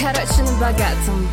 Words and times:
Короче, 0.00 0.42
на 0.42 0.58
богатом. 0.58 1.28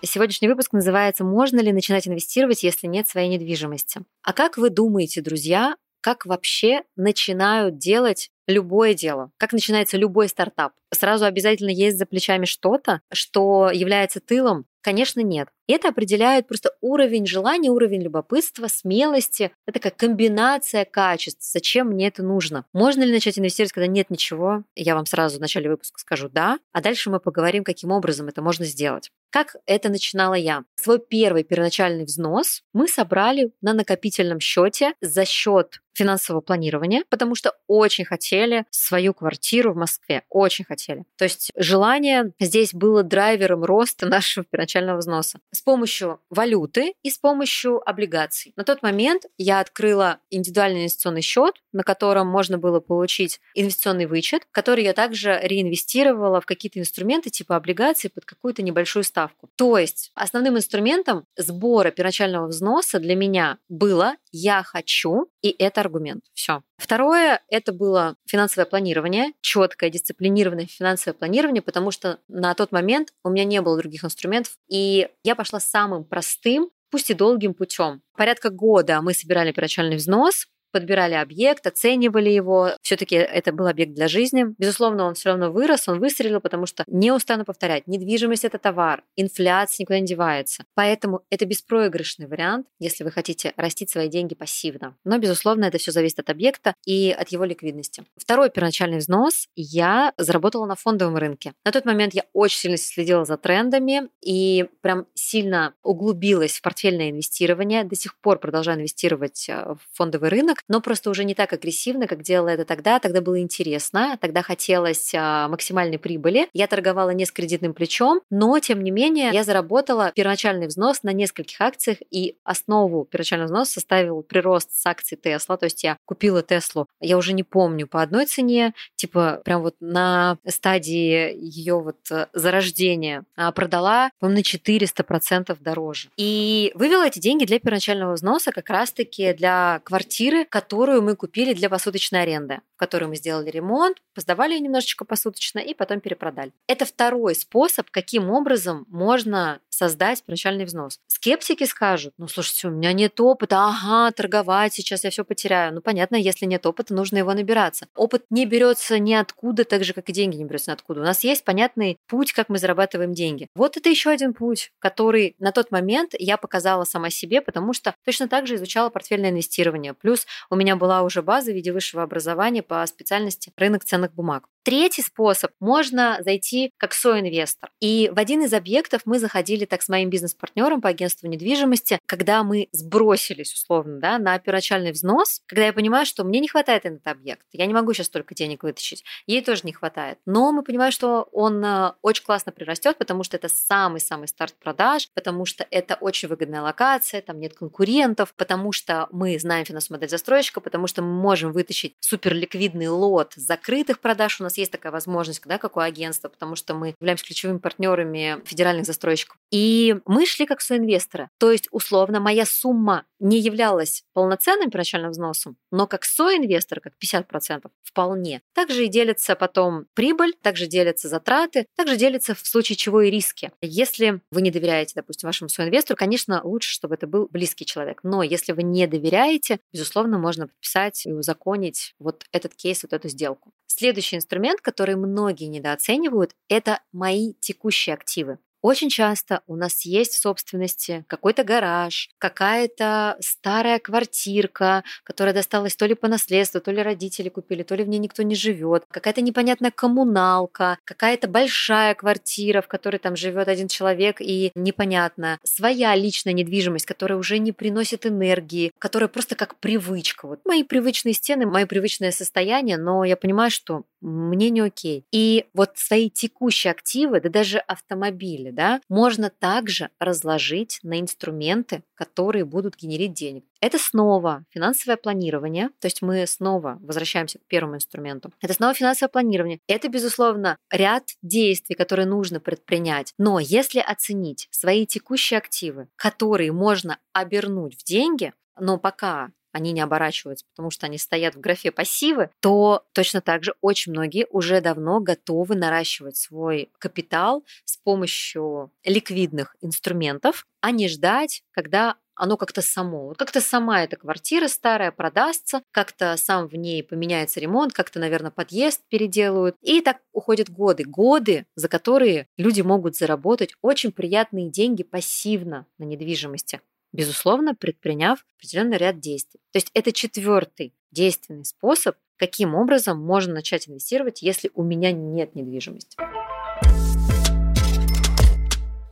Сегодняшний 0.00 0.48
выпуск 0.48 0.72
называется 0.72 1.22
«Можно 1.22 1.60
ли 1.60 1.70
начинать 1.70 2.08
инвестировать, 2.08 2.62
если 2.62 2.86
нет 2.86 3.06
своей 3.06 3.28
недвижимости?». 3.28 4.00
А 4.22 4.32
как 4.32 4.56
вы 4.56 4.70
думаете, 4.70 5.20
друзья, 5.20 5.76
как 6.00 6.24
вообще 6.24 6.84
начинают 6.96 7.76
делать 7.76 8.30
любое 8.46 8.94
дело, 8.94 9.32
как 9.36 9.52
начинается 9.52 9.98
любой 9.98 10.28
стартап? 10.28 10.72
Сразу 10.94 11.26
обязательно 11.26 11.68
есть 11.68 11.98
за 11.98 12.06
плечами 12.06 12.46
что-то, 12.46 13.02
что 13.12 13.70
является 13.70 14.20
тылом? 14.20 14.64
Конечно, 14.80 15.20
нет. 15.20 15.48
Это 15.68 15.88
определяет 15.90 16.48
просто 16.48 16.70
уровень 16.80 17.26
желания, 17.26 17.70
уровень 17.70 18.02
любопытства, 18.02 18.68
смелости. 18.68 19.52
Это 19.66 19.78
как 19.78 19.96
комбинация 19.96 20.86
качеств. 20.86 21.48
Зачем 21.52 21.88
мне 21.88 22.08
это 22.08 22.22
нужно? 22.22 22.64
Можно 22.72 23.02
ли 23.02 23.12
начать 23.12 23.38
инвестировать, 23.38 23.72
когда 23.72 23.86
нет 23.86 24.08
ничего? 24.08 24.64
Я 24.74 24.94
вам 24.94 25.04
сразу 25.04 25.36
в 25.36 25.40
начале 25.40 25.68
выпуска 25.68 26.00
скажу 26.00 26.30
«да», 26.30 26.58
а 26.72 26.80
дальше 26.80 27.10
мы 27.10 27.20
поговорим, 27.20 27.64
каким 27.64 27.90
образом 27.90 28.28
это 28.28 28.40
можно 28.40 28.64
сделать. 28.64 29.10
Как 29.30 29.56
это 29.66 29.90
начинала 29.90 30.34
я? 30.34 30.64
Свой 30.76 30.98
первый 30.98 31.44
первоначальный 31.44 32.04
взнос 32.04 32.62
мы 32.72 32.88
собрали 32.88 33.52
на 33.60 33.74
накопительном 33.74 34.40
счете 34.40 34.94
за 35.02 35.26
счет 35.26 35.80
финансового 35.98 36.40
планирования, 36.40 37.02
потому 37.10 37.34
что 37.34 37.52
очень 37.66 38.04
хотели 38.04 38.64
свою 38.70 39.12
квартиру 39.12 39.72
в 39.72 39.76
Москве, 39.76 40.22
очень 40.30 40.64
хотели. 40.64 41.04
То 41.16 41.24
есть 41.24 41.50
желание 41.56 42.32
здесь 42.38 42.72
было 42.72 43.02
драйвером 43.02 43.64
роста 43.64 44.06
нашего 44.08 44.46
первоначального 44.48 44.98
взноса 44.98 45.40
с 45.58 45.60
помощью 45.60 46.20
валюты 46.30 46.94
и 47.02 47.10
с 47.10 47.18
помощью 47.18 47.82
облигаций. 47.88 48.52
На 48.56 48.64
тот 48.64 48.82
момент 48.82 49.24
я 49.36 49.58
открыла 49.58 50.20
индивидуальный 50.30 50.80
инвестиционный 50.80 51.20
счет, 51.20 51.56
на 51.72 51.82
котором 51.82 52.28
можно 52.28 52.58
было 52.58 52.78
получить 52.78 53.40
инвестиционный 53.54 54.06
вычет, 54.06 54.46
который 54.52 54.84
я 54.84 54.92
также 54.92 55.38
реинвестировала 55.42 56.40
в 56.40 56.46
какие-то 56.46 56.78
инструменты 56.78 57.30
типа 57.30 57.56
облигаций 57.56 58.08
под 58.08 58.24
какую-то 58.24 58.62
небольшую 58.62 59.02
ставку. 59.02 59.50
То 59.56 59.78
есть 59.78 60.12
основным 60.14 60.56
инструментом 60.56 61.26
сбора 61.36 61.90
первоначального 61.90 62.46
взноса 62.46 63.00
для 63.00 63.16
меня 63.16 63.58
было 63.68 64.14
«я 64.30 64.62
хочу», 64.62 65.26
и 65.42 65.50
это 65.50 65.80
аргумент. 65.80 66.24
Все. 66.34 66.62
Второе– 66.78 67.42
это 67.48 67.72
было 67.72 68.14
финансовое 68.24 68.64
планирование, 68.64 69.32
четкое, 69.40 69.90
дисциплинированное 69.90 70.66
финансовое 70.66 71.12
планирование, 71.18 71.60
потому 71.60 71.90
что 71.90 72.20
на 72.28 72.54
тот 72.54 72.70
момент 72.70 73.12
у 73.24 73.30
меня 73.30 73.44
не 73.44 73.60
было 73.60 73.76
других 73.76 74.04
инструментов, 74.04 74.56
и 74.68 75.08
я 75.24 75.34
пошла 75.34 75.58
самым 75.58 76.04
простым, 76.04 76.70
пусть 76.90 77.10
и 77.10 77.14
долгим 77.14 77.52
путем. 77.52 78.00
Порядка 78.16 78.50
года 78.50 79.02
мы 79.02 79.12
собирали 79.12 79.50
первоначальный 79.50 79.96
взнос, 79.96 80.46
подбирали 80.70 81.14
объект, 81.14 81.66
оценивали 81.66 82.30
его. 82.30 82.70
Все-таки 82.82 83.16
это 83.16 83.52
был 83.52 83.66
объект 83.66 83.92
для 83.92 84.08
жизни. 84.08 84.46
Безусловно, 84.58 85.04
он 85.04 85.14
все 85.14 85.30
равно 85.30 85.50
вырос, 85.50 85.88
он 85.88 85.98
выстрелил, 85.98 86.40
потому 86.40 86.66
что 86.66 86.84
не 86.86 87.12
устану 87.12 87.44
повторять, 87.44 87.86
недвижимость 87.86 88.44
это 88.44 88.58
товар, 88.58 89.02
инфляция 89.16 89.82
никуда 89.82 90.00
не 90.00 90.06
девается. 90.06 90.64
Поэтому 90.74 91.22
это 91.30 91.46
беспроигрышный 91.46 92.26
вариант, 92.26 92.66
если 92.78 93.04
вы 93.04 93.10
хотите 93.10 93.52
растить 93.56 93.90
свои 93.90 94.08
деньги 94.08 94.34
пассивно. 94.34 94.96
Но, 95.04 95.18
безусловно, 95.18 95.64
это 95.64 95.78
все 95.78 95.92
зависит 95.92 96.18
от 96.18 96.30
объекта 96.30 96.74
и 96.84 97.10
от 97.10 97.28
его 97.28 97.44
ликвидности. 97.44 98.04
Второй 98.16 98.50
первоначальный 98.50 98.98
взнос 98.98 99.48
я 99.56 100.12
заработала 100.16 100.66
на 100.66 100.74
фондовом 100.74 101.16
рынке. 101.16 101.52
На 101.64 101.72
тот 101.72 101.84
момент 101.84 102.14
я 102.14 102.24
очень 102.32 102.58
сильно 102.58 102.76
следила 102.76 103.24
за 103.24 103.36
трендами 103.36 104.08
и 104.22 104.66
прям 104.80 105.06
сильно 105.14 105.74
углубилась 105.82 106.58
в 106.58 106.62
портфельное 106.62 107.10
инвестирование. 107.10 107.84
До 107.84 107.96
сих 107.96 108.18
пор 108.20 108.38
продолжаю 108.38 108.78
инвестировать 108.78 109.48
э, 109.48 109.74
в 109.74 109.96
фондовый 109.96 110.30
рынок, 110.30 110.57
рынок, 110.58 110.64
но 110.68 110.80
просто 110.80 111.10
уже 111.10 111.24
не 111.24 111.34
так 111.34 111.52
агрессивно, 111.52 112.06
как 112.06 112.22
делала 112.22 112.48
это 112.48 112.64
тогда. 112.64 112.98
Тогда 112.98 113.20
было 113.20 113.40
интересно, 113.40 114.18
тогда 114.20 114.42
хотелось 114.42 115.12
а, 115.14 115.48
максимальной 115.48 115.98
прибыли. 115.98 116.48
Я 116.52 116.66
торговала 116.66 117.10
не 117.10 117.24
с 117.24 117.32
кредитным 117.32 117.74
плечом, 117.74 118.20
но, 118.30 118.58
тем 118.60 118.82
не 118.82 118.90
менее, 118.90 119.30
я 119.32 119.44
заработала 119.44 120.12
первоначальный 120.14 120.66
взнос 120.66 121.02
на 121.02 121.12
нескольких 121.12 121.60
акциях, 121.60 121.98
и 122.10 122.36
основу 122.44 123.04
первоначального 123.04 123.46
взноса 123.46 123.72
составил 123.74 124.22
прирост 124.22 124.70
с 124.72 124.86
акций 124.86 125.16
Тесла. 125.16 125.56
То 125.56 125.66
есть 125.66 125.84
я 125.84 125.96
купила 126.04 126.42
Теслу, 126.42 126.86
я 127.00 127.16
уже 127.16 127.32
не 127.32 127.42
помню, 127.42 127.86
по 127.86 128.02
одной 128.02 128.26
цене, 128.26 128.74
типа 128.96 129.40
прям 129.44 129.62
вот 129.62 129.74
на 129.80 130.38
стадии 130.46 131.34
ее 131.34 131.80
вот 131.80 131.96
э, 132.10 132.26
зарождения 132.32 133.24
а, 133.36 133.52
продала, 133.52 134.10
по 134.20 134.28
на 134.28 134.40
400% 134.40 135.56
дороже. 135.60 136.08
И 136.16 136.72
вывела 136.74 137.06
эти 137.06 137.18
деньги 137.18 137.44
для 137.44 137.58
первоначального 137.58 138.14
взноса 138.14 138.52
как 138.52 138.68
раз-таки 138.70 139.32
для 139.32 139.80
квартиры, 139.84 140.44
которую 140.48 141.02
мы 141.02 141.16
купили 141.16 141.54
для 141.54 141.68
посуточной 141.68 142.22
аренды, 142.22 142.60
которой 142.78 143.04
мы 143.04 143.16
сделали 143.16 143.50
ремонт, 143.50 143.98
посдавали 144.14 144.54
ее 144.54 144.60
немножечко 144.60 145.04
посуточно 145.04 145.58
и 145.58 145.74
потом 145.74 146.00
перепродали. 146.00 146.52
Это 146.66 146.86
второй 146.86 147.34
способ, 147.34 147.90
каким 147.90 148.30
образом 148.30 148.86
можно 148.88 149.60
создать 149.78 150.22
первоначальный 150.24 150.64
взнос. 150.64 150.98
Скептики 151.06 151.64
скажут, 151.64 152.12
ну, 152.18 152.26
слушайте, 152.26 152.68
у 152.68 152.70
меня 152.70 152.92
нет 152.92 153.20
опыта, 153.20 153.66
ага, 153.66 154.10
торговать, 154.12 154.74
сейчас 154.74 155.04
я 155.04 155.10
все 155.10 155.24
потеряю. 155.24 155.72
Ну, 155.74 155.80
понятно, 155.80 156.16
если 156.16 156.46
нет 156.46 156.66
опыта, 156.66 156.94
нужно 156.94 157.18
его 157.18 157.32
набираться. 157.32 157.86
Опыт 157.94 158.24
не 158.30 158.44
берется 158.44 158.98
ниоткуда, 158.98 159.64
так 159.64 159.84
же, 159.84 159.92
как 159.92 160.08
и 160.08 160.12
деньги 160.12 160.36
не 160.36 160.44
берутся 160.44 160.72
ниоткуда. 160.72 161.00
У 161.00 161.04
нас 161.04 161.22
есть 161.22 161.44
понятный 161.44 161.98
путь, 162.08 162.32
как 162.32 162.48
мы 162.48 162.58
зарабатываем 162.58 163.12
деньги. 163.12 163.48
Вот 163.54 163.76
это 163.76 163.88
еще 163.88 164.10
один 164.10 164.34
путь, 164.34 164.72
который 164.80 165.36
на 165.38 165.52
тот 165.52 165.70
момент 165.70 166.14
я 166.18 166.36
показала 166.36 166.84
сама 166.84 167.10
себе, 167.10 167.40
потому 167.40 167.72
что 167.72 167.94
точно 168.04 168.28
так 168.28 168.46
же 168.46 168.56
изучала 168.56 168.90
портфельное 168.90 169.30
инвестирование. 169.30 169.94
Плюс 169.94 170.26
у 170.50 170.56
меня 170.56 170.76
была 170.76 171.02
уже 171.02 171.22
база 171.22 171.52
в 171.52 171.54
виде 171.54 171.72
высшего 171.72 172.02
образования 172.02 172.62
по 172.68 172.86
специальности 172.86 173.52
рынок 173.56 173.84
ценных 173.84 174.14
бумаг. 174.14 174.48
Третий 174.68 175.00
способ– 175.00 175.50
можно 175.60 176.18
зайти 176.20 176.74
как 176.76 176.92
соинвестор. 176.92 177.70
И 177.80 178.10
в 178.12 178.18
один 178.18 178.42
из 178.42 178.52
объектов 178.52 179.00
мы 179.06 179.18
заходили 179.18 179.64
так 179.64 179.80
с 179.80 179.88
моим 179.88 180.10
бизнес-партнером 180.10 180.82
по 180.82 180.90
агентству 180.90 181.26
недвижимости, 181.26 181.98
когда 182.04 182.42
мы 182.42 182.68
сбросились 182.72 183.54
условно 183.54 183.98
да, 183.98 184.18
на 184.18 184.38
первоначальный 184.38 184.92
взнос, 184.92 185.40
когда 185.46 185.64
я 185.64 185.72
понимаю, 185.72 186.04
что 186.04 186.22
мне 186.22 186.38
не 186.38 186.48
хватает 186.48 186.84
на 186.84 186.88
этот 186.88 187.06
объект, 187.06 187.46
я 187.52 187.64
не 187.64 187.72
могу 187.72 187.94
сейчас 187.94 188.08
столько 188.08 188.34
денег 188.34 188.62
вытащить, 188.62 189.04
ей 189.26 189.40
тоже 189.40 189.62
не 189.64 189.72
хватает. 189.72 190.18
Но 190.26 190.52
мы 190.52 190.62
понимаем, 190.62 190.92
что 190.92 191.30
он 191.32 191.64
э, 191.64 191.92
очень 192.02 192.24
классно 192.24 192.52
прирастет, 192.52 192.98
потому 192.98 193.22
что 193.22 193.38
это 193.38 193.48
самый-самый 193.48 194.28
старт 194.28 194.54
продаж, 194.62 195.08
потому 195.14 195.46
что 195.46 195.66
это 195.70 195.94
очень 195.94 196.28
выгодная 196.28 196.60
локация, 196.60 197.22
там 197.22 197.40
нет 197.40 197.54
конкурентов, 197.54 198.34
потому 198.34 198.72
что 198.72 199.08
мы 199.12 199.38
знаем 199.38 199.64
финансовую 199.64 199.96
модель 199.96 200.10
застройщика, 200.10 200.60
потому 200.60 200.88
что 200.88 201.00
мы 201.00 201.08
можем 201.08 201.52
вытащить 201.52 201.96
суперликвидный 202.00 202.88
лот 202.88 203.32
закрытых 203.34 204.00
продаж 204.00 204.42
у 204.42 204.44
нас 204.44 204.57
есть 204.58 204.72
такая 204.72 204.92
возможность, 204.92 205.42
да, 205.44 205.58
как 205.58 205.76
у 205.76 205.80
агентства, 205.80 206.28
потому 206.28 206.56
что 206.56 206.74
мы 206.74 206.94
являемся 207.00 207.24
ключевыми 207.24 207.58
партнерами 207.58 208.42
федеральных 208.44 208.86
застройщиков. 208.86 209.36
И 209.50 209.96
мы 210.06 210.26
шли 210.26 210.46
как 210.46 210.60
соинвесторы. 210.60 211.30
То 211.38 211.50
есть, 211.50 211.68
условно, 211.70 212.20
моя 212.20 212.44
сумма 212.44 213.04
не 213.18 213.40
являлась 213.40 214.04
полноценным 214.12 214.70
первоначальным 214.70 215.10
взносом, 215.10 215.56
но 215.70 215.86
как 215.86 216.04
соинвестор, 216.04 216.80
как 216.80 216.92
50%, 217.02 217.70
вполне. 217.82 218.42
Также 218.54 218.84
и 218.84 218.88
делится 218.88 219.34
потом 219.34 219.86
прибыль, 219.94 220.34
также 220.40 220.66
делятся 220.66 221.08
затраты, 221.08 221.66
также 221.76 221.96
делятся 221.96 222.34
в 222.34 222.46
случае 222.46 222.76
чего 222.76 223.02
и 223.02 223.10
риски. 223.10 223.50
Если 223.60 224.20
вы 224.30 224.42
не 224.42 224.50
доверяете, 224.50 224.92
допустим, 224.94 225.28
вашему 225.28 225.48
соинвестору, 225.48 225.96
конечно, 225.96 226.40
лучше, 226.44 226.70
чтобы 226.70 226.94
это 226.94 227.06
был 227.06 227.28
близкий 227.30 227.64
человек. 227.64 228.00
Но 228.02 228.22
если 228.22 228.52
вы 228.52 228.62
не 228.62 228.86
доверяете, 228.86 229.58
безусловно, 229.72 230.18
можно 230.18 230.46
подписать 230.46 231.06
и 231.06 231.12
узаконить 231.12 231.94
вот 231.98 232.24
этот 232.32 232.54
кейс, 232.54 232.82
вот 232.82 232.92
эту 232.92 233.08
сделку. 233.08 233.52
Следующий 233.66 234.16
инструмент, 234.16 234.37
который 234.60 234.96
многие 234.96 235.46
недооценивают, 235.46 236.34
это 236.48 236.80
мои 236.92 237.34
текущие 237.40 237.94
активы. 237.94 238.38
Очень 238.60 238.90
часто 238.90 239.42
у 239.46 239.54
нас 239.54 239.82
есть 239.84 240.14
в 240.14 240.20
собственности 240.20 241.04
какой-то 241.06 241.44
гараж, 241.44 242.08
какая-то 242.18 243.16
старая 243.20 243.78
квартирка, 243.78 244.82
которая 245.04 245.32
досталась 245.32 245.76
то 245.76 245.86
ли 245.86 245.94
по 245.94 246.08
наследству, 246.08 246.60
то 246.60 246.72
ли 246.72 246.82
родители 246.82 247.28
купили, 247.28 247.62
то 247.62 247.76
ли 247.76 247.84
в 247.84 247.88
ней 247.88 247.98
никто 247.98 248.24
не 248.24 248.34
живет, 248.34 248.84
какая-то 248.90 249.20
непонятная 249.20 249.70
коммуналка, 249.70 250.78
какая-то 250.84 251.28
большая 251.28 251.94
квартира, 251.94 252.60
в 252.60 252.66
которой 252.66 252.98
там 252.98 253.14
живет 253.14 253.46
один 253.46 253.68
человек 253.68 254.20
и 254.20 254.50
непонятно, 254.56 255.38
своя 255.44 255.94
личная 255.94 256.32
недвижимость, 256.32 256.86
которая 256.86 257.18
уже 257.18 257.38
не 257.38 257.52
приносит 257.52 258.06
энергии, 258.06 258.72
которая 258.80 259.08
просто 259.08 259.36
как 259.36 259.54
привычка. 259.56 260.26
Вот 260.26 260.40
мои 260.44 260.64
привычные 260.64 261.14
стены, 261.14 261.46
мое 261.46 261.66
привычное 261.66 262.10
состояние, 262.10 262.76
но 262.76 263.04
я 263.04 263.16
понимаю, 263.16 263.52
что 263.52 263.84
мне 264.00 264.50
не 264.50 264.60
окей. 264.60 265.04
И 265.12 265.46
вот 265.54 265.72
свои 265.76 266.10
текущие 266.10 266.70
активы, 266.70 267.20
да 267.20 267.28
даже 267.28 267.58
автомобили, 267.58 268.50
да, 268.50 268.80
можно 268.88 269.30
также 269.30 269.90
разложить 269.98 270.78
на 270.82 271.00
инструменты, 271.00 271.82
которые 271.94 272.44
будут 272.44 272.76
генерить 272.76 273.12
денег. 273.12 273.44
Это 273.60 273.78
снова 273.78 274.44
финансовое 274.50 274.96
планирование, 274.96 275.70
то 275.80 275.86
есть 275.86 276.02
мы 276.02 276.26
снова 276.26 276.78
возвращаемся 276.80 277.38
к 277.38 277.46
первому 277.48 277.76
инструменту. 277.76 278.32
Это 278.40 278.54
снова 278.54 278.74
финансовое 278.74 279.10
планирование. 279.10 279.58
Это, 279.66 279.88
безусловно, 279.88 280.56
ряд 280.70 281.04
действий, 281.22 281.74
которые 281.74 282.06
нужно 282.06 282.40
предпринять. 282.40 283.12
Но 283.18 283.40
если 283.40 283.80
оценить 283.80 284.46
свои 284.50 284.86
текущие 284.86 285.38
активы, 285.38 285.88
которые 285.96 286.52
можно 286.52 286.98
обернуть 287.12 287.76
в 287.76 287.84
деньги, 287.84 288.32
но 288.60 288.78
пока 288.78 289.30
они 289.52 289.72
не 289.72 289.80
оборачиваются, 289.80 290.46
потому 290.54 290.70
что 290.70 290.86
они 290.86 290.98
стоят 290.98 291.34
в 291.34 291.40
графе 291.40 291.70
пассивы, 291.70 292.30
то 292.40 292.84
точно 292.92 293.20
так 293.20 293.44
же 293.44 293.54
очень 293.60 293.92
многие 293.92 294.26
уже 294.30 294.60
давно 294.60 295.00
готовы 295.00 295.54
наращивать 295.54 296.16
свой 296.16 296.70
капитал 296.78 297.44
с 297.64 297.76
помощью 297.76 298.70
ликвидных 298.84 299.56
инструментов, 299.60 300.46
а 300.60 300.70
не 300.70 300.88
ждать, 300.88 301.42
когда 301.52 301.96
оно 302.18 302.36
как-то 302.36 302.60
само. 302.60 303.14
Как-то 303.16 303.40
сама 303.40 303.84
эта 303.84 303.96
квартира 303.96 304.48
старая 304.48 304.90
продастся, 304.90 305.62
как-то 305.70 306.16
сам 306.16 306.48
в 306.48 306.54
ней 306.54 306.82
поменяется 306.82 307.40
ремонт, 307.40 307.72
как-то, 307.72 308.00
наверное, 308.00 308.32
подъезд 308.32 308.82
переделают. 308.88 309.56
И 309.62 309.80
так 309.80 309.98
уходят 310.12 310.50
годы. 310.50 310.84
Годы, 310.84 311.46
за 311.54 311.68
которые 311.68 312.26
люди 312.36 312.60
могут 312.60 312.96
заработать 312.96 313.54
очень 313.62 313.92
приятные 313.92 314.50
деньги 314.50 314.82
пассивно 314.82 315.66
на 315.78 315.84
недвижимости 315.84 316.60
безусловно, 316.92 317.54
предприняв 317.54 318.24
определенный 318.36 318.76
ряд 318.76 319.00
действий. 319.00 319.40
То 319.52 319.58
есть 319.58 319.70
это 319.74 319.92
четвертый 319.92 320.74
действенный 320.90 321.44
способ, 321.44 321.96
каким 322.16 322.54
образом 322.54 323.00
можно 323.00 323.34
начать 323.34 323.68
инвестировать, 323.68 324.22
если 324.22 324.50
у 324.54 324.62
меня 324.62 324.92
нет 324.92 325.34
недвижимости. 325.34 325.96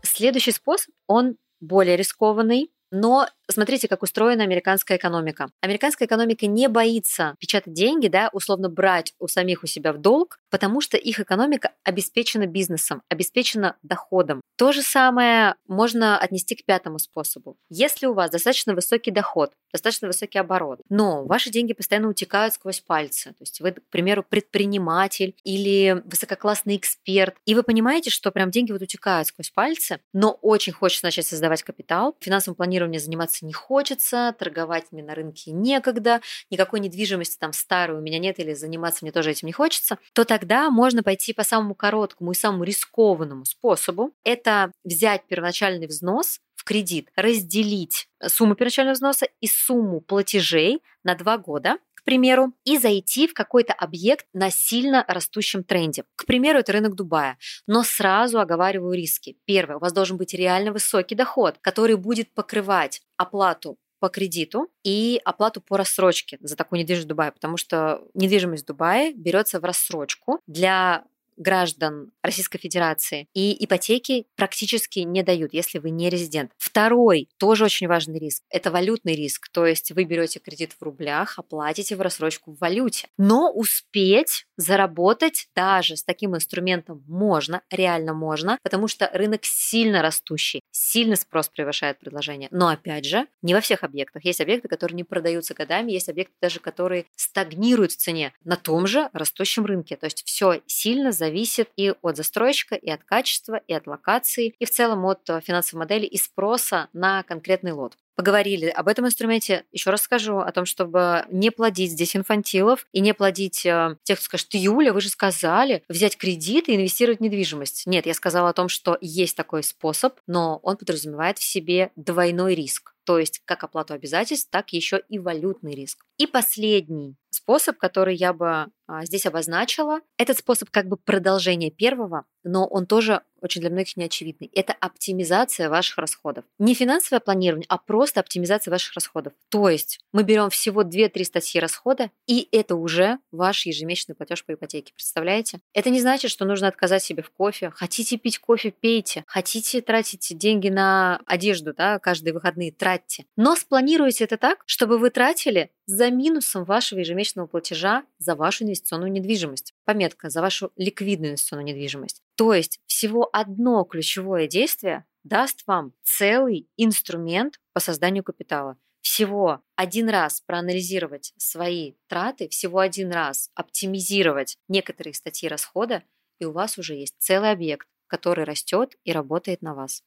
Следующий 0.02 0.52
способ, 0.52 0.94
он 1.06 1.37
более 1.60 1.96
рискованный, 1.96 2.70
но 2.90 3.28
Смотрите, 3.48 3.88
как 3.88 4.02
устроена 4.02 4.43
американская 4.43 4.98
экономика. 4.98 5.48
Американская 5.60 6.06
экономика 6.08 6.46
не 6.46 6.69
боится 6.69 7.37
печатать 7.38 7.72
деньги, 7.72 8.08
да, 8.08 8.28
условно 8.32 8.69
брать 8.69 9.14
у 9.19 9.28
самих 9.28 9.62
у 9.62 9.66
себя 9.66 9.93
в 9.93 9.98
долг, 9.98 10.38
потому 10.50 10.81
что 10.81 10.96
их 10.96 11.20
экономика 11.20 11.72
обеспечена 11.84 12.46
бизнесом, 12.46 13.02
обеспечена 13.08 13.76
доходом. 13.82 14.40
То 14.56 14.72
же 14.72 14.82
самое 14.82 15.54
можно 15.69 16.19
отнести 16.19 16.54
к 16.56 16.64
пятому 16.64 16.98
способу. 16.98 17.56
Если 17.69 18.06
у 18.06 18.14
вас 18.14 18.31
достаточно 18.31 18.75
высокий 18.75 19.10
доход, 19.10 19.52
достаточно 19.72 20.08
высокий 20.08 20.38
оборот, 20.38 20.81
но 20.88 21.25
ваши 21.25 21.50
деньги 21.50 21.75
постоянно 21.75 22.08
утекают 22.08 22.54
сквозь 22.54 22.81
пальцы, 22.81 23.31
то 23.31 23.40
есть 23.40 23.60
вы, 23.60 23.72
к 23.72 23.82
примеру, 23.90 24.25
предприниматель 24.28 25.34
или 25.44 26.02
высококлассный 26.06 26.76
эксперт, 26.76 27.37
и 27.44 27.54
вы 27.54 27.62
понимаете, 27.62 28.10
что 28.10 28.31
прям 28.31 28.50
деньги 28.50 28.72
вот 28.72 28.82
утекают 28.82 29.28
сквозь 29.28 29.50
пальцы, 29.50 30.00
но 30.12 30.32
очень 30.43 30.72
хочется 30.72 31.06
начать 31.06 31.26
создавать 31.26 31.62
капитал, 31.62 32.16
финансовым 32.20 32.56
планированием 32.56 33.00
заниматься 33.00 33.36
заниматься 33.37 33.47
не 33.47 33.53
хочется, 33.53 34.35
торговать 34.38 34.93
мне 34.93 35.03
на 35.03 35.15
рынке 35.15 35.50
некогда, 35.50 36.21
никакой 36.50 36.81
недвижимости 36.81 37.37
там 37.38 37.53
старой 37.53 37.99
у 37.99 38.00
меня 38.00 38.19
нет 38.19 38.38
или 38.38 38.55
заниматься 38.55 39.00
мне 39.03 39.12
тоже 39.12 39.31
этим 39.31 39.47
не 39.47 39.53
хочется, 39.53 39.99
то 40.12 40.25
тогда 40.25 40.71
можно 40.71 41.03
пойти 41.03 41.33
по 41.33 41.44
самому 41.44 41.75
короткому 41.75 42.33
и 42.33 42.35
самому 42.35 42.65
рискованному 42.65 43.44
способу. 43.44 44.12
Это 44.25 44.73
взять 44.85 45.27
первоначальный 45.27 45.87
взнос 45.87 46.41
в 46.55 46.65
кредит, 46.65 47.11
разделить 47.17 48.09
сумму 48.27 48.55
первоначального 48.55 48.94
взноса 48.94 49.27
и 49.41 49.47
сумму 49.47 50.00
платежей 50.00 50.82
на 51.05 51.15
два 51.15 51.39
года, 51.39 51.79
примеру, 52.06 52.55
и 52.64 52.79
зайти 52.79 53.26
в 53.26 53.35
какой-то 53.35 53.75
объект 53.75 54.26
на 54.32 54.50
сильно 54.50 55.05
растущем 55.06 55.62
тренде. 55.62 56.05
К 56.14 56.25
примеру, 56.25 56.61
это 56.61 56.73
рынок 56.73 56.94
Дубая. 56.94 57.37
Но 57.67 57.82
сразу 57.82 58.41
оговариваю 58.41 58.94
риски. 58.94 59.37
Первое, 59.44 59.76
у 59.76 59.81
вас 59.81 59.93
должен 59.93 60.17
быть 60.17 60.32
реально 60.32 60.73
высокий 60.73 61.14
доход, 61.14 61.58
который 61.61 61.97
будет 61.97 62.32
покрывать 62.32 63.03
оплату 63.19 63.76
по 63.99 64.08
кредиту 64.08 64.69
и 64.85 65.20
оплату 65.25 65.61
по 65.61 65.76
рассрочке 65.76 66.38
за 66.41 66.56
такую 66.56 66.81
недвижимость 66.81 67.06
в 67.06 67.08
Дубае, 67.08 67.32
потому 67.32 67.56
что 67.56 68.03
недвижимость 68.14 68.64
в 68.64 68.67
Дубае 68.67 69.12
берется 69.12 69.58
в 69.58 69.64
рассрочку 69.64 70.41
для 70.47 71.05
граждан 71.37 72.12
Российской 72.23 72.59
Федерации. 72.59 73.29
И 73.35 73.65
ипотеки 73.65 74.27
практически 74.37 75.00
не 75.00 75.23
дают, 75.23 75.53
если 75.53 75.79
вы 75.79 75.91
не 75.91 76.11
резидент. 76.11 76.53
Второй, 76.56 77.29
тоже 77.38 77.65
очень 77.65 77.88
важный 77.88 78.19
риск, 78.19 78.43
это 78.50 78.71
валютный 78.71 79.15
риск. 79.15 79.49
То 79.50 79.67
есть 79.67 79.93
вы 79.93 80.05
берете 80.05 80.41
кредит 80.41 80.73
в 80.79 80.83
рублях, 80.83 81.38
оплатите 81.38 81.97
в 81.97 82.00
рассрочку 82.00 82.53
в 82.53 82.59
валюте. 82.59 83.09
Но 83.19 83.50
успеть 83.53 84.45
заработать 84.56 85.49
даже 85.55 85.97
с 85.97 86.05
таким 86.05 86.35
инструментом 86.37 87.05
можно, 87.06 87.62
реально 87.70 88.14
можно, 88.14 88.58
потому 88.62 88.88
что 88.88 89.11
рынок 89.12 89.44
сильно 89.44 90.03
растущий, 90.03 90.61
сильно 90.70 91.17
спрос 91.17 91.49
превышает 91.49 91.99
предложение. 91.99 92.49
Но 92.50 92.69
опять 92.69 93.05
же, 93.05 93.26
не 93.43 93.55
во 93.55 93.61
всех 93.61 93.85
объектах. 93.85 94.25
Есть 94.25 94.41
объекты, 94.41 94.69
которые 94.69 94.97
не 94.97 95.05
продаются 95.05 95.55
годами, 95.55 95.93
есть 95.93 96.08
объекты 96.08 96.35
даже, 96.41 96.61
которые 96.61 97.06
стагнируют 97.17 97.93
в 97.93 97.97
цене 97.97 98.32
на 98.44 98.56
том 98.56 98.87
же 98.87 99.08
растущем 99.12 99.64
рынке. 99.64 99.97
То 99.97 100.06
есть 100.06 100.25
все 100.25 100.61
сильно 100.67 101.12
зависит 101.12 101.37
зависит 101.37 101.70
и 101.76 101.93
от 102.03 102.17
застройщика, 102.17 102.75
и 102.75 102.91
от 102.91 103.05
качества, 103.05 103.61
и 103.69 103.75
от 103.75 103.87
локации, 103.87 104.55
и 104.58 104.64
в 104.64 104.70
целом 104.70 105.05
от 105.05 105.29
э, 105.29 105.41
финансовой 105.41 105.81
модели 105.81 106.06
и 106.06 106.17
спроса 106.17 106.88
на 106.93 107.23
конкретный 107.23 107.73
лот 107.73 107.97
поговорили 108.17 108.67
об 108.67 108.89
этом 108.89 109.07
инструменте. 109.07 109.65
Еще 109.71 109.91
раз 109.91 110.03
скажу 110.03 110.39
о 110.39 110.51
том, 110.51 110.65
чтобы 110.65 111.25
не 111.31 111.51
плодить 111.51 111.93
здесь 111.93 112.17
инфантилов 112.17 112.87
и 112.93 113.01
не 113.01 113.15
плодить 113.15 113.65
э, 113.65 113.97
тех, 114.03 114.19
кто 114.19 114.25
скажет, 114.25 114.49
Юля, 114.55 114.93
вы 114.93 115.01
же 115.01 115.11
сказали 115.11 115.85
взять 115.89 116.17
кредит 116.17 116.69
и 116.69 116.75
инвестировать 116.75 117.19
в 117.19 117.23
недвижимость. 117.23 117.87
Нет, 117.87 118.07
я 118.07 118.15
сказала 118.15 118.49
о 118.49 118.55
том, 118.55 118.69
что 118.69 118.99
есть 119.01 119.37
такой 119.37 119.63
способ, 119.63 120.19
но 120.27 120.59
он 120.63 120.77
подразумевает 120.77 121.39
в 121.39 121.45
себе 121.45 121.93
двойной 121.95 122.55
риск. 122.55 122.95
То 123.05 123.21
есть 123.21 123.41
как 123.45 123.63
оплату 123.63 123.95
обязательств, 123.95 124.49
так 124.51 124.73
еще 124.73 125.01
и 125.09 125.21
валютный 125.21 125.75
риск. 125.75 126.05
И 126.19 126.27
последний 126.27 127.15
способ, 127.31 127.77
который 127.77 128.17
я 128.17 128.33
бы 128.33 128.67
здесь 129.03 129.27
обозначила. 129.27 130.00
Этот 130.17 130.38
способ 130.38 130.71
как 130.71 130.87
бы 130.88 130.97
продолжение 130.97 131.71
первого, 131.71 132.25
но 132.44 132.67
он 132.67 132.87
тоже 132.87 133.22
очень 133.41 133.60
для 133.60 133.70
многих 133.70 133.96
неочевидный. 133.96 134.51
Это 134.55 134.72
оптимизация 134.72 135.69
ваших 135.69 135.99
расходов. 135.99 136.44
Не 136.58 136.75
финансовое 136.75 137.20
планирование, 137.20 137.67
а 137.69 137.79
просто 137.79 138.20
оптимизация 138.20 138.70
ваших 138.70 138.94
расходов. 138.94 139.32
То 139.51 139.69
есть 139.69 140.01
мы 140.13 140.22
берем 140.22 140.51
всего 140.51 140.82
2-3 140.82 141.25
статьи 141.25 141.60
расхода, 141.60 142.10
и 142.27 142.49
это 142.53 142.77
уже 142.77 143.19
ваш 143.31 143.67
ежемесячный 143.67 144.15
платеж 144.15 144.44
по 144.44 144.55
ипотеке. 144.55 144.93
Представляете? 144.94 145.60
Это 145.75 145.91
не 145.91 146.01
значит, 146.01 146.31
что 146.31 146.44
нужно 146.44 146.69
отказать 146.69 147.03
себе 147.03 147.22
в 147.22 147.31
кофе. 147.31 147.70
Хотите 147.75 148.17
пить 148.17 148.39
кофе, 148.39 148.70
пейте. 148.70 149.25
Хотите 149.27 149.81
тратить 149.81 150.37
деньги 150.37 150.69
на 150.69 151.20
одежду, 151.27 151.75
да, 151.75 151.99
каждые 151.99 152.32
выходные, 152.32 152.72
тратьте. 152.72 153.27
Но 153.37 153.55
спланируйте 153.55 154.25
это 154.25 154.39
так, 154.39 154.63
чтобы 154.67 154.99
вы 154.99 155.10
тратили 155.10 155.70
за 155.87 156.10
минусом 156.10 156.65
вашего 156.65 156.99
ежемесячного 156.99 157.46
платежа 157.46 158.03
за 158.19 158.34
вашу 158.34 158.65
инвестиционную 158.77 159.11
недвижимость. 159.11 159.75
Пометка 159.85 160.31
за 160.31 160.41
вашу 160.41 160.73
ликвидную 160.77 161.31
инвестиционную 161.31 161.67
недвижимость. 161.67 162.23
То 162.37 162.53
есть 162.53 162.81
всего 162.87 163.29
одно 163.33 163.85
ключевое 163.85 164.47
действие 164.47 165.05
даст 165.25 165.67
вам 165.67 165.93
целый 166.03 166.69
инструмент 166.77 167.59
по 167.73 167.81
созданию 167.81 168.23
капитала. 168.23 168.77
Всего 169.01 169.61
один 169.77 170.09
раз 170.09 170.41
проанализировать 170.41 171.33
свои 171.37 171.95
траты, 172.09 172.49
всего 172.49 172.81
один 172.81 173.13
раз 173.13 173.51
оптимизировать 173.55 174.59
некоторые 174.69 175.15
статьи 175.15 175.49
расхода, 175.49 176.03
и 176.39 176.45
у 176.45 176.53
вас 176.53 176.77
уже 176.77 176.95
есть 176.95 177.15
целый 177.19 177.53
объект, 177.53 177.87
который 178.09 178.45
растет 178.45 178.97
и 179.05 179.13
работает 179.13 179.63
на 179.63 179.75
вас. 179.75 180.03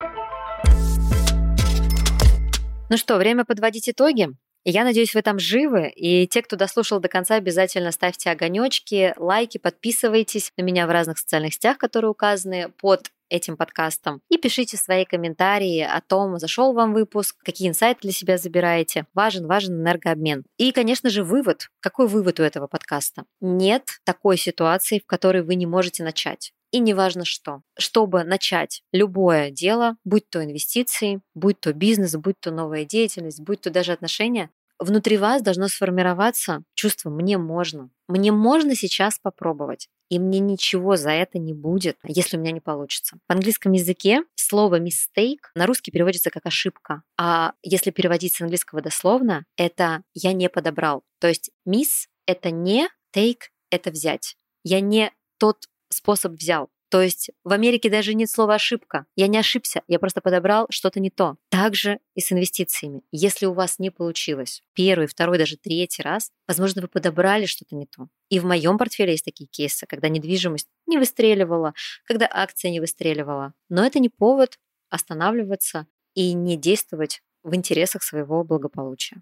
Ну 2.90 2.98
что, 2.98 3.18
время 3.18 3.46
подводить 3.46 3.88
итоги. 3.90 4.30
Я 4.66 4.84
надеюсь, 4.84 5.16
вы 5.16 5.22
там 5.22 5.40
живы, 5.40 5.90
и 5.90 6.28
те, 6.28 6.42
кто 6.42 6.56
дослушал 6.56 7.00
до 7.00 7.08
конца, 7.08 7.36
обязательно 7.36 7.92
ставьте 7.92 8.30
огонечки, 8.30 9.14
лайки, 9.18 9.58
подписывайтесь 9.58 10.52
на 10.58 10.64
меня 10.64 10.86
в 10.86 10.92
разных 10.92 11.18
социальных 11.18 11.54
сетях, 11.54 11.78
которые 11.78 12.12
указаны 12.12 12.70
под 12.70 13.12
этим 13.30 13.58
подкастом. 13.58 14.22
И 14.30 14.38
пишите 14.38 14.76
свои 14.76 15.06
комментарии 15.06 15.82
о 15.82 16.02
том, 16.02 16.38
зашел 16.40 16.74
вам 16.74 16.94
выпуск, 16.94 17.38
какие 17.44 17.70
инсайты 17.70 18.02
для 18.02 18.12
себя 18.12 18.38
забираете. 18.38 19.06
Важен, 19.14 19.48
важен 19.48 19.80
энергообмен. 19.80 20.44
И, 20.58 20.72
конечно 20.72 21.10
же, 21.10 21.24
вывод. 21.24 21.70
Какой 21.80 22.08
вывод 22.08 22.40
у 22.40 22.44
этого 22.44 22.68
подкаста? 22.68 23.26
Нет 23.40 23.84
такой 24.04 24.38
ситуации, 24.38 25.00
в 25.00 25.06
которой 25.06 25.44
вы 25.44 25.56
не 25.56 25.68
можете 25.68 26.04
начать. 26.04 26.52
И 26.72 26.80
неважно 26.80 27.26
что. 27.26 27.62
Чтобы 27.78 28.24
начать 28.24 28.84
любое 28.92 29.52
дело, 29.52 29.96
будь 30.04 30.30
то 30.30 30.44
инвестиции, 30.44 31.22
будь 31.34 31.60
то 31.60 31.74
бизнес, 31.74 32.16
будь 32.16 32.40
то 32.40 32.52
новая 32.52 32.86
деятельность, 32.86 33.42
будь 33.42 33.62
то 33.62 33.70
даже 33.70 33.92
отношения, 33.92 34.50
внутри 34.80 35.18
вас 35.18 35.42
должно 35.42 35.68
сформироваться 35.68 36.64
чувство 36.74 37.10
«мне 37.10 37.38
можно». 37.38 37.90
Мне 38.08 38.32
можно 38.32 38.76
сейчас 38.76 39.20
попробовать, 39.20 39.88
и 40.10 40.18
мне 40.18 40.40
ничего 40.40 40.96
за 40.96 41.12
это 41.12 41.38
не 41.38 41.54
будет, 41.54 41.98
если 42.04 42.38
у 42.38 42.40
меня 42.40 42.52
не 42.52 42.62
получится. 42.62 43.18
В 43.28 43.32
английском 43.32 43.74
языке 43.74 44.24
слово 44.36 44.80
mistake 44.80 45.42
на 45.54 45.68
русский 45.68 45.92
переводится 45.92 46.32
как 46.32 46.46
ошибка, 46.46 47.04
а 47.18 47.54
если 47.62 47.92
переводить 47.92 48.34
с 48.34 48.42
английского 48.42 48.82
дословно, 48.82 49.46
это 49.58 50.02
«я 50.14 50.34
не 50.34 50.50
подобрал». 50.50 51.04
То 51.20 51.28
есть 51.28 51.52
miss— 51.68 52.08
это 52.26 52.50
не, 52.50 52.88
take— 53.16 53.50
это 53.70 53.92
взять. 53.92 54.36
Я 54.64 54.80
не 54.82 55.12
тот 55.38 55.68
способ 55.90 56.34
взял. 56.34 56.70
То 56.90 57.02
есть 57.04 57.30
в 57.44 57.52
Америке 57.52 57.90
даже 57.90 58.16
нет 58.16 58.32
слова 58.32 58.56
ошибка. 58.56 59.06
Я 59.16 59.28
не 59.28 59.38
ошибся, 59.38 59.84
я 59.88 60.00
просто 60.00 60.22
подобрал 60.22 60.66
что-то 60.72 61.00
не 61.00 61.12
то. 61.12 61.38
Также 61.50 62.00
и 62.16 62.20
с 62.20 62.32
инвестициями. 62.32 63.04
Если 63.12 63.46
у 63.46 63.54
вас 63.54 63.78
не 63.78 63.92
получилось 63.92 64.64
первый, 64.74 65.08
второй, 65.08 65.38
даже 65.38 65.56
третий 65.56 66.02
раз, 66.02 66.32
возможно, 66.48 66.82
вы 66.82 66.88
подобрали 66.88 67.46
что-то 67.46 67.76
не 67.76 67.86
то. 67.86 68.08
И 68.30 68.40
в 68.40 68.46
моем 68.46 68.80
портфеле 68.80 69.12
есть 69.12 69.26
такие 69.26 69.48
кейсы, 69.48 69.86
когда 69.86 70.10
недвижимость 70.10 70.68
не 70.88 70.98
выстреливала, 70.98 71.74
когда 72.06 72.28
акция 72.30 72.72
не 72.72 72.80
выстреливала. 72.80 73.54
Но 73.70 73.86
это 73.86 74.00
не 74.00 74.10
повод 74.10 74.58
останавливаться 74.90 75.86
и 76.16 76.34
не 76.34 76.58
действовать 76.58 77.22
в 77.44 77.54
интересах 77.54 78.02
своего 78.02 78.44
благополучия. 78.44 79.22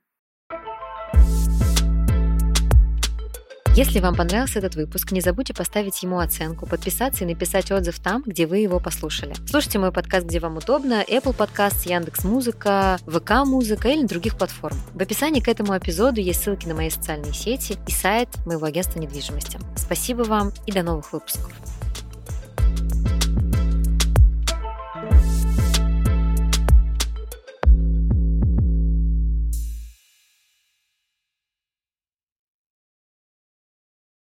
Если 3.77 3.99
вам 3.99 4.15
понравился 4.15 4.57
этот 4.57 4.73
выпуск, 4.73 5.11
не 5.11 5.21
забудьте 5.21 5.53
поставить 5.53 6.01
ему 6.01 6.17
оценку, 6.17 6.65
подписаться 6.65 7.23
и 7.23 7.27
написать 7.27 7.71
отзыв 7.71 7.99
там, 7.99 8.23
где 8.25 8.47
вы 8.47 8.57
его 8.57 8.79
послушали. 8.79 9.35
Слушайте 9.47 9.77
мой 9.77 9.91
подкаст, 9.91 10.25
где 10.25 10.39
вам 10.39 10.57
удобно, 10.57 11.03
Apple 11.07 11.37
Podcast, 11.37 11.87
Яндекс 11.87 12.23
Музыка, 12.23 12.97
ВК 13.05 13.45
Музыка 13.45 13.89
или 13.89 14.03
других 14.07 14.35
платформ. 14.35 14.75
В 14.95 15.01
описании 15.03 15.41
к 15.41 15.47
этому 15.47 15.77
эпизоду 15.77 16.19
есть 16.19 16.41
ссылки 16.41 16.65
на 16.65 16.73
мои 16.73 16.89
социальные 16.89 17.35
сети 17.35 17.77
и 17.87 17.91
сайт 17.91 18.29
моего 18.47 18.65
агентства 18.65 18.97
недвижимости. 18.97 19.59
Спасибо 19.75 20.23
вам 20.23 20.53
и 20.65 20.71
до 20.71 20.81
новых 20.81 21.13
выпусков. 21.13 21.51